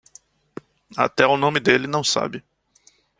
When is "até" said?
0.97-1.27